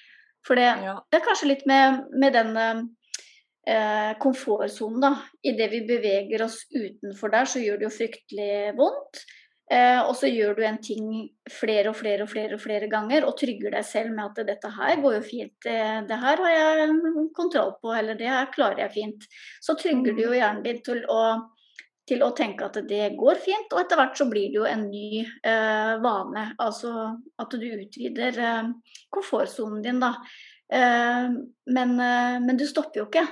[0.47, 0.99] For det, ja.
[1.11, 5.13] det, er kanskje litt med, med den eh, komfortsonen, da.
[5.47, 9.25] Idet vi beveger oss utenfor der, så gjør det jo fryktelig vondt.
[9.67, 11.07] Eh, og så gjør du en ting
[11.51, 14.71] flere og flere og flere og flere ganger og trygger deg selv med at dette
[14.77, 16.93] her går jo fint, det, her har jeg
[17.35, 19.27] kontroll på, eller det her klarer jeg fint.
[19.59, 20.39] Så trygger du jo mm.
[20.39, 21.21] hjernen din til å
[22.07, 24.85] til å tenke at det går fint, og etter hvert så blir det jo en
[24.91, 26.45] ny eh, vane.
[26.63, 26.93] Altså
[27.43, 28.69] at du utvider eh,
[29.15, 30.13] komfortsonen din, da.
[30.73, 31.27] Eh,
[31.75, 33.27] men, eh, men, du stopper jo ikke.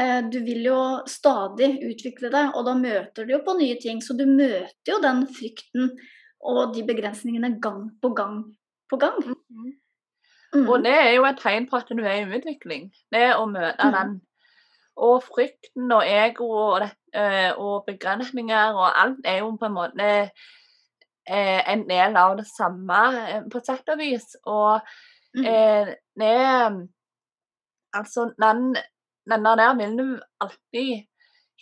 [0.00, 4.00] Eh, du vil jo stadig utvikle deg, og da møter du jo på nye ting.
[4.04, 5.92] Så du møter jo den frykten
[6.46, 8.44] og de begrensningene gang på gang
[8.90, 9.18] på gang.
[9.50, 9.74] Mm.
[10.54, 10.68] Mm.
[10.70, 12.88] Og det er jo et tegn på at du er i utvikling.
[13.12, 13.96] Det å møte mm.
[13.96, 14.16] den
[14.96, 20.10] og frykten og ego og, eh, og begrensninger og alt er jo på en måte
[20.24, 23.00] eh, en del av det samme,
[23.44, 24.28] på på sett og vis.
[24.44, 24.80] Og
[25.36, 25.44] mm.
[26.20, 26.36] det
[27.96, 28.76] Altså, den,
[29.30, 31.06] denne der vil du alltid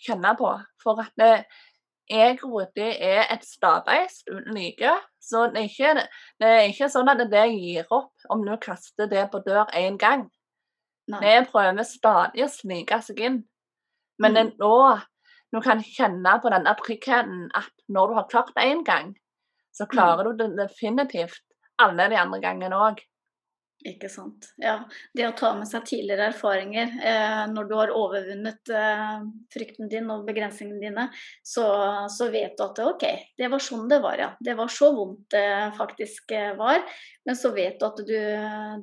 [0.07, 0.51] kjenne på.
[0.83, 1.45] For at det,
[2.11, 4.95] egoet det er et stabeist uten like.
[5.21, 6.07] Så det er, ikke,
[6.41, 9.99] det er ikke sånn at det gir opp om du kaster det på dør én
[10.01, 10.27] gang.
[11.11, 13.43] Vi prøver stadig å snike seg inn.
[14.23, 14.55] Men mm.
[14.63, 14.77] nå
[15.55, 19.13] du kan kjenne på denne prikkheten at når du har klart det én gang,
[19.75, 19.91] så mm.
[19.93, 21.43] klarer du det definitivt
[21.83, 23.03] alle de andre gangene òg.
[23.85, 24.47] Ikke sant.
[24.57, 24.79] Ja.
[25.13, 29.19] Det å ta med seg tidligere erfaringer eh, når du har overvunnet eh,
[29.53, 31.05] frykten din og begrensningene dine,
[31.45, 31.67] så,
[32.09, 33.05] så, vet du at OK,
[33.37, 34.31] det var sånn det var, ja.
[34.41, 35.45] Det var så vondt det
[35.77, 36.81] faktisk eh, var.
[37.29, 38.17] Men så vet du at du,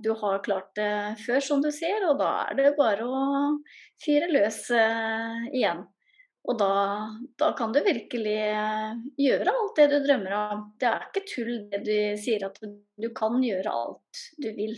[0.05, 0.91] du har klart det
[1.25, 3.23] før, som du ser, og da er det bare å
[4.05, 5.81] fyre løs eh, igjen.
[6.49, 6.71] Og da,
[7.38, 10.63] da, kan du virkelig eh, gjøre alt det du drømmer om.
[10.82, 14.73] Det er ikke tull det du sier at du kan gjøre alt du vil.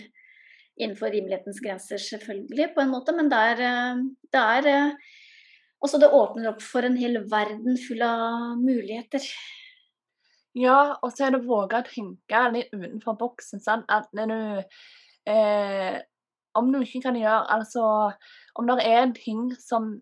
[0.73, 3.15] Innenfor rimelighetens grenser, selvfølgelig, på en måte.
[3.15, 4.95] Men det er, eh, det er
[5.84, 9.19] Altså, det åpner opp for en hel verden full av muligheter.
[10.56, 13.62] Ja, og så er det å våge å tenke litt utenfor boksen.
[13.63, 13.89] Sant?
[13.89, 14.62] At du
[15.28, 15.99] eh,
[16.54, 17.84] Om du ikke kan gjøre Altså,
[18.56, 19.95] om det er en ting som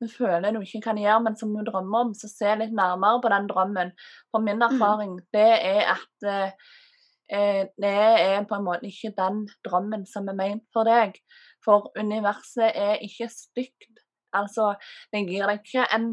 [0.00, 3.22] du føler du ikke kan gjøre, men som du drømmer om, så se litt nærmere
[3.22, 3.92] på den drømmen.
[4.30, 4.66] For min mm.
[4.68, 10.38] erfaring det er at eh, det er på en måte ikke den drømmen som er
[10.38, 11.18] ment for deg.
[11.64, 14.04] For universet er ikke stygt.
[14.36, 14.74] Altså,
[15.12, 16.10] det gir deg ikke en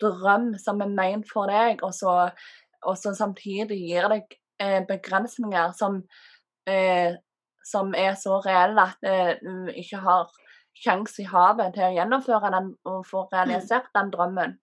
[0.00, 2.30] drøm som er ment for deg, og så,
[2.86, 6.02] og så samtidig gir deg eh, begrensninger som,
[6.68, 7.16] eh,
[7.66, 10.30] som er så reelle at eh, du ikke har
[10.84, 14.56] sjanse i havet til å gjennomføre den og få realisert den drømmen.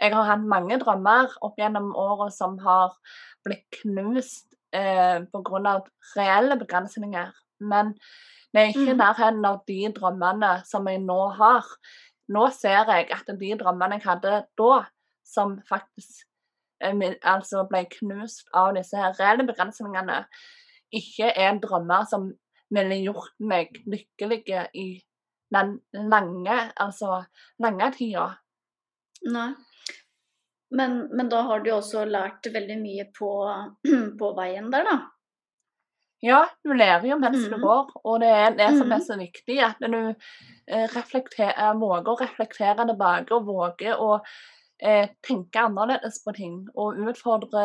[0.00, 2.94] Jeg har hatt mange drømmer opp gjennom året som har
[3.44, 5.74] blitt knust eh, pga.
[6.16, 7.34] reelle begrensninger.
[7.60, 7.92] Men
[8.52, 9.00] det er ikke mm.
[9.02, 11.68] nærheten av de drømmene som jeg nå har.
[12.32, 14.72] Nå ser jeg at de drømmene jeg hadde da,
[15.26, 16.24] som faktisk
[16.82, 20.24] eh, altså ble knust av disse reelle begrensningene,
[20.90, 22.32] ikke er drømmer som
[22.74, 24.42] ville gjort meg lykkelig
[24.78, 24.88] i
[25.50, 27.24] den lange, altså
[27.62, 28.28] lange tida.
[29.30, 29.50] Nei.
[30.70, 33.30] Men, men, da har du også lært veldig mye på,
[34.20, 34.98] på veien der, da?
[36.20, 37.52] Ja, du lærer jo mens mm.
[37.54, 39.06] du går, og det er det som er mm.
[39.06, 39.56] så viktig.
[39.64, 40.00] At du
[40.68, 46.58] eh, våger å reflektere tilbake og våger å eh, tenke annerledes på ting.
[46.76, 47.64] Og utfordre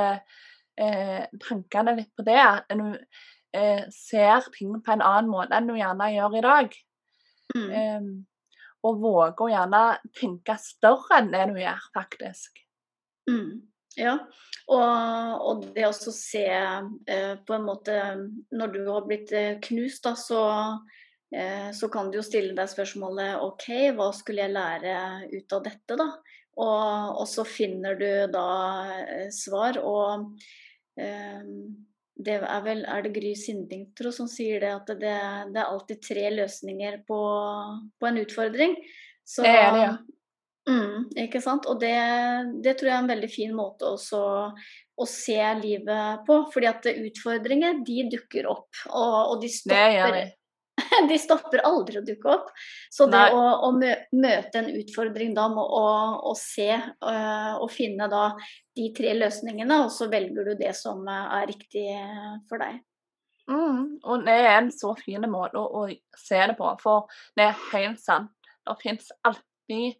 [0.79, 2.39] eh, tankene litt på det.
[2.39, 2.95] At du
[3.59, 6.79] eh, ser ting på en annen måte enn du gjerne gjør i dag.
[7.53, 7.69] Mm.
[7.69, 8.09] Um,
[8.85, 9.83] og våge å gjerne
[10.17, 12.61] tenke større enn det du gjør, faktisk.
[13.29, 13.63] Mm.
[13.95, 14.17] Ja,
[14.67, 17.93] og, og, det å se eh, på en måte
[18.51, 20.41] Når du har blitt eh, knust, da, så,
[21.31, 24.97] eh, så kan du jo stille deg spørsmålet OK, hva skulle jeg lære
[25.31, 26.09] ut av dette, da?
[26.55, 28.49] Og, og så finner du da
[28.99, 29.79] eh, svar.
[29.79, 30.27] Og
[30.99, 31.41] eh,
[32.15, 35.15] det er vel er det Gry Sinding tro, som sier det, at det,
[35.51, 37.19] det, er alltid tre løsninger på,
[37.99, 38.75] på en utfordring.
[39.25, 39.95] Så, det er det, ja.
[40.65, 41.67] Mm, ikke sant.
[41.69, 41.93] Og det,
[42.63, 44.21] det, tror jeg er en veldig fin måte også
[44.95, 46.39] å se livet på.
[46.53, 48.71] Fordi at utfordringer, de dukker opp.
[48.89, 50.23] Og, og de stopper
[51.09, 52.49] de stopper aldri å dukke opp.
[52.91, 55.85] Så det å, å, møte en utfordring da med å,
[56.31, 58.29] å se uh, og finne da
[58.75, 61.87] de tre løsningene, og så velger du det som er riktig
[62.49, 62.81] for deg.
[63.47, 67.49] Mm, og det er en så fin måte å, å, se det på, for det
[67.49, 68.33] er helt sant.
[68.65, 69.99] Det fins alltid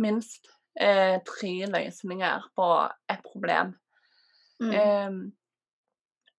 [0.00, 0.48] minst
[0.80, 2.68] eh, tre løsninger på
[3.12, 3.74] et problem.
[4.62, 4.72] Mm.
[4.72, 5.18] Um,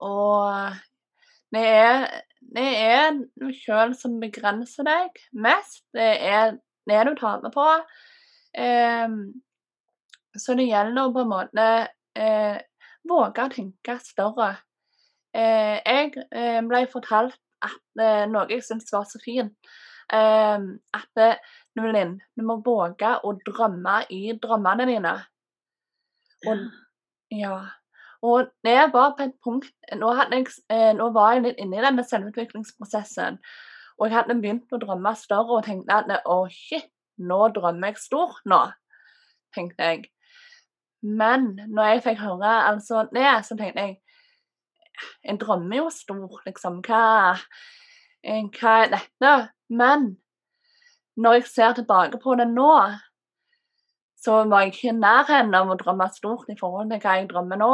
[0.01, 0.73] og
[1.53, 2.07] det er,
[2.55, 5.85] det er du sjøl som begrenser deg mest.
[5.93, 6.57] Det er
[6.89, 7.67] det du tar med på.
[8.55, 9.19] Um,
[10.41, 11.67] så det gjelder å på en måte
[12.17, 12.57] eh,
[13.07, 14.51] våge å tenke større.
[15.35, 19.55] Eh, jeg eh, ble fortalt at eh, noe jeg syntes var så fint,
[20.05, 21.21] at
[21.75, 25.13] Nullin, du må våge å drømme i drømmene dine.
[26.45, 26.61] Og,
[27.33, 27.55] ja.
[28.21, 30.45] Og det var på et punkt Nå, jeg,
[30.99, 33.41] nå var jeg litt inne i denne selvutviklingsprosessen.
[33.97, 38.03] Og jeg hadde begynt å drømme større og tenkte at å, shit, nå drømmer jeg
[38.05, 38.61] stort nå,
[39.57, 40.05] tenkte jeg.
[41.05, 43.97] Men når jeg fikk høre altså det, så tenkte jeg
[45.27, 46.79] en drømmer jo stor, liksom.
[46.85, 47.35] Hva,
[48.23, 49.33] hva er dette?
[49.69, 50.13] Men
[51.19, 52.71] når jeg ser tilbake på det nå,
[54.25, 57.29] så var jeg ikke i nærheten av å drømme stort i forhold til hva jeg
[57.29, 57.73] drømmer nå.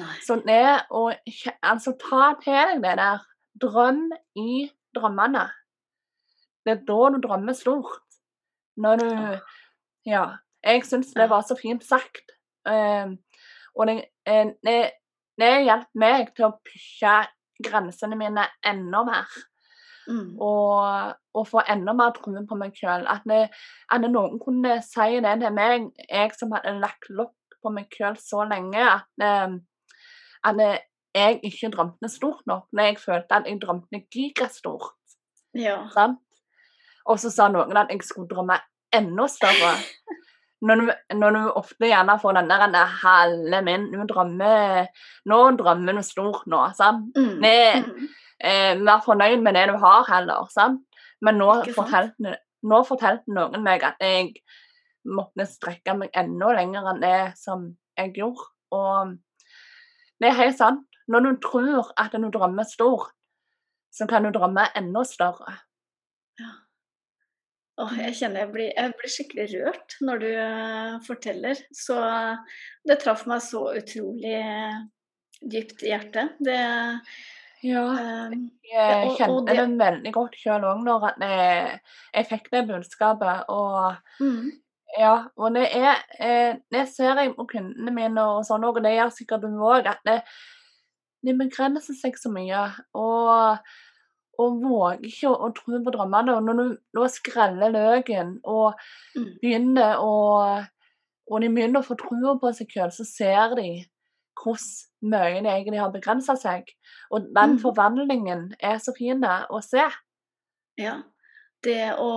[0.00, 0.14] Nei.
[0.26, 1.06] Så det å
[1.62, 3.22] altså, ta til deg det der.
[3.62, 4.08] Drøm
[4.40, 4.64] i
[4.96, 5.44] drømmene.
[6.66, 8.00] Det er da du drømmer stort.
[8.76, 9.10] Når du
[10.10, 10.24] Ja.
[10.64, 12.32] Jeg syns det var så fint sagt.
[12.64, 13.18] Um,
[13.76, 13.96] og det,
[14.26, 14.76] eh, det,
[15.40, 17.16] det hjalp meg til å pushe
[17.64, 19.36] grensene mine enda mer.
[20.08, 20.34] Mm.
[20.36, 23.06] Og, og, få enda mer troen på meg sjøl.
[23.10, 27.92] At, at, noen kunne si det til meg, jeg som hadde lagt lokk på meg
[27.92, 29.56] sjøl så lenge, at, eh,
[30.50, 30.66] at,
[31.14, 32.66] jeg ikke drømte stort nok.
[32.74, 34.96] Når jeg følte at jeg drømte gigastort.
[35.54, 35.76] Ja.
[37.06, 38.58] Og så sa noen at jeg skulle drømme
[38.94, 39.76] enda større.
[40.64, 44.86] når du, når du, ofte gjerne får den der halve min du drømmer,
[45.28, 47.10] Nå drømmer du stort nå, sant?
[47.16, 47.42] Mm.
[47.42, 48.08] Det, mm.
[48.40, 50.82] eh, vær fornøyd med det du har heller, sant?
[51.24, 54.32] Men nå fortalte, nå fortalte noen meg at jeg
[55.04, 58.48] måtte strekke meg enda lenger enn det som jeg gjorde.
[58.74, 59.14] Og
[60.20, 60.84] det er helt sant.
[61.08, 63.12] Når du tror at du drømmer stort,
[63.92, 65.58] så kan du drømme enda større.
[66.40, 66.63] Ja.
[67.74, 71.58] Åh, jeg kjenner jeg blir, jeg blir, skikkelig rørt når du uh, forteller.
[71.74, 71.96] Så
[72.86, 74.42] det traff meg så utrolig
[75.42, 76.36] dypt i hjertet.
[76.38, 76.60] Det
[77.64, 77.82] Ja,
[78.28, 78.34] um,
[78.68, 81.78] jeg kjente det, det, veldig godt sjøl òg når jeg,
[82.12, 83.50] jeg, fikk det budskapet.
[83.50, 84.50] Og mm.
[85.00, 88.94] ja, og det er eh, Det ser jeg på kundene mine og sånn og det
[88.94, 90.20] gjør sikkert du òg, at det,
[91.24, 92.68] de begrenser seg så mye.
[93.00, 93.58] Og
[94.40, 96.36] og våger ikke å, å tro på drømmene.
[96.36, 98.78] Og når du nå skreller løken og
[99.16, 99.28] mm.
[99.42, 100.14] begynner å
[101.30, 103.68] og de begynner å få tro på seg selv, så ser de
[104.40, 106.68] hvordan mye de egentlig har begrensa seg.
[107.12, 107.60] Og den mm.
[107.62, 109.84] forvandlingen er så fin å se.
[110.80, 110.98] Ja.
[111.64, 112.10] Det å,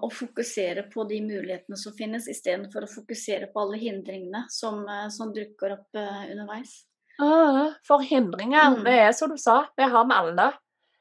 [0.00, 5.10] å, fokusere på de mulighetene som finnes, istedenfor å fokusere på alle hindringene som, eh,
[5.12, 6.72] som dukker opp uh, underveis.
[7.20, 8.80] Ah, for hindringer, mm.
[8.86, 10.48] det er som du sa, det har vi alle.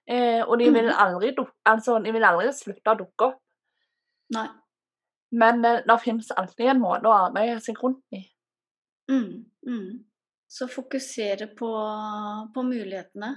[0.09, 0.99] Eh, og de vil, mm.
[0.99, 1.31] aldri,
[1.69, 3.39] altså, de vil aldri slutte å dukke opp.
[4.35, 4.47] Nei.
[5.33, 8.25] Men eh, det finnes alltid en måte å arbeide seg rundt i.
[9.11, 9.87] Mm, mm.
[10.53, 11.71] Så fokusere på,
[12.53, 13.31] på mulighetene.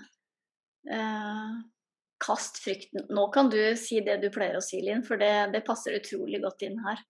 [0.91, 1.55] Eh,
[2.27, 3.07] kast frykten.
[3.15, 6.43] Nå kan du si det du pleier å si, Linn, for det, det passer utrolig
[6.45, 7.01] godt inn her.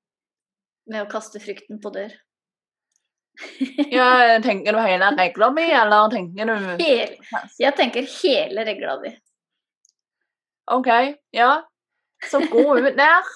[0.93, 2.15] Med å kaste frykten på dør.
[3.93, 7.17] ja, tenker du hele regla mi, eller tenker du Hel,
[7.61, 9.17] Jeg tenker hele regla di.
[10.73, 10.89] OK,
[11.31, 11.51] ja.
[12.31, 13.31] Så gå ut der.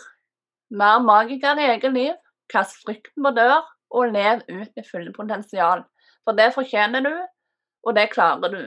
[0.70, 2.14] Mer magiker i eget liv.
[2.50, 3.62] Kast frykten på dør,
[3.94, 5.84] og lev ut det fulle potensial.
[6.24, 7.12] For det fortjener du,
[7.86, 8.62] og det klarer du.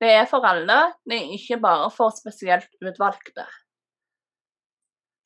[0.00, 3.44] Det er for alle, det er ikke bare for spesielt utvalgte.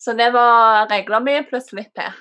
[0.02, 2.16] Så det var reglene mine pluss litt til.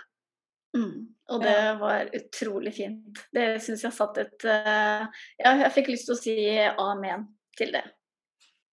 [0.77, 0.99] Mm,
[1.33, 3.25] og det var utrolig fint.
[3.33, 5.03] Det syns jeg satt et uh,
[5.41, 6.37] Ja, jeg fikk lyst til å si
[6.85, 7.83] amen til det.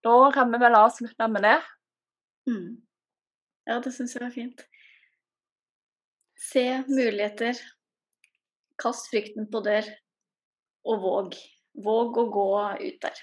[0.05, 1.59] Da kan vi vel avslutte med det.
[2.51, 2.68] Mm.
[3.68, 4.62] Ja, det syns jeg er fint.
[6.40, 7.59] Se muligheter.
[8.80, 9.84] Kast frykten på dør,
[10.88, 11.36] og våg.
[11.84, 12.46] Våg å gå
[12.80, 13.20] ut der.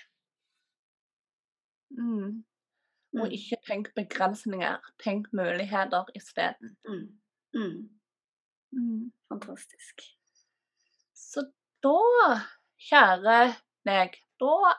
[1.98, 2.44] Mm.
[3.18, 3.34] Og mm.
[3.34, 6.76] ikke tenk begrensninger, tenk muligheter isteden.
[6.86, 7.08] Mm.
[7.58, 7.80] Mm.
[8.78, 9.06] Mm.
[9.32, 10.06] Fantastisk.
[11.18, 11.48] Så
[11.84, 12.38] da,
[12.90, 13.40] kjære
[13.88, 14.76] deg, da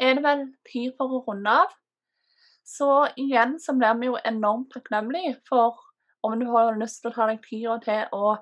[0.00, 1.76] er det vel tid for å runde av.
[2.66, 5.80] Så igjen så blir vi jo enormt takknemlige for
[6.26, 8.34] om du har lyst til å ta deg tida til å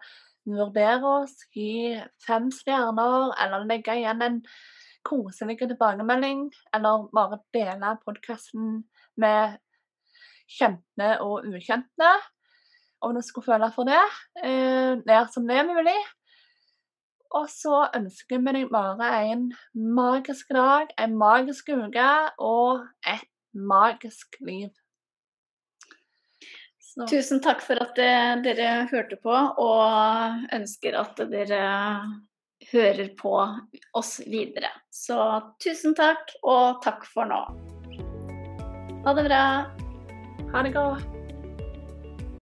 [0.48, 1.94] vurdere oss, gi
[2.24, 4.40] fem stjerner, eller legge igjen en
[5.06, 8.82] koselig tilbakemelding, eller bare dele podkasten
[9.20, 9.58] med
[10.48, 12.12] kjente og ukjente,
[13.04, 14.00] om du skulle føle for det.
[14.42, 15.98] Eh, nær som det er mulig.
[17.36, 22.10] Og så ønsker vi deg bare en magisk dag, en magisk uke
[22.40, 24.70] og et magisk liv.
[26.80, 27.04] Så.
[27.06, 31.60] Tusen takk for at eh, dere hørte på, og ønsker at dere
[32.72, 33.34] hører på
[33.94, 34.72] oss videre.
[34.90, 35.20] Så
[35.62, 37.44] tusen takk, og takk for nå.
[39.04, 39.44] Ha det bra.
[40.48, 41.17] Ha det godt.